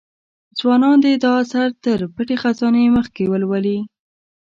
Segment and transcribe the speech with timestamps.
[0.59, 3.79] ځوانان دي دا اثر تر پټې خزانې مخکې ولولي.